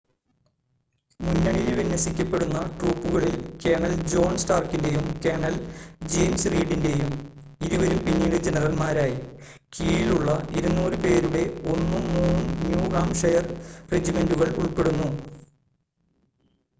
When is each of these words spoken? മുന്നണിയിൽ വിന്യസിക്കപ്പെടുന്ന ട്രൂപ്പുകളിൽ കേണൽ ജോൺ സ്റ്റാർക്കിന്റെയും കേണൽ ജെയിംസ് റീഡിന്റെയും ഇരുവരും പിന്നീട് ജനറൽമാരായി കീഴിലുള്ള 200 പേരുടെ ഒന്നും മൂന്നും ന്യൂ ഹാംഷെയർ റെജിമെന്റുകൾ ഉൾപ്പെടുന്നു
മുന്നണിയിൽ 1.19 1.73
വിന്യസിക്കപ്പെടുന്ന 1.79 2.59
ട്രൂപ്പുകളിൽ 2.77 3.33
കേണൽ 3.63 3.93
ജോൺ 4.11 4.33
സ്റ്റാർക്കിന്റെയും 4.37 5.05
കേണൽ 5.25 5.55
ജെയിംസ് 6.05 6.51
റീഡിന്റെയും 6.53 7.11
ഇരുവരും 7.61 7.99
പിന്നീട് 7.99 8.37
ജനറൽമാരായി 8.39 9.15
കീഴിലുള്ള 9.75 10.29
200 10.57 11.01
പേരുടെ 11.05 11.43
ഒന്നും 11.67 12.05
മൂന്നും 12.09 12.41
ന്യൂ 12.65 12.83
ഹാംഷെയർ 12.95 13.47
റെജിമെന്റുകൾ 13.93 14.49
ഉൾപ്പെടുന്നു 14.61 15.09